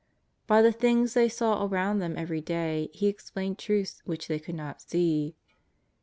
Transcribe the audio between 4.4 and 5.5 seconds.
not see.